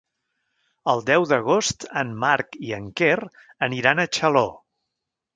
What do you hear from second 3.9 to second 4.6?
a Xaló.